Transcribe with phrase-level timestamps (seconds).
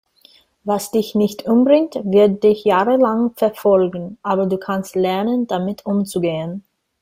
[0.65, 6.63] Was dich nicht umbringt, wird dich jahrelang verfolgen, aber du kannst lernen, damit umzugehen.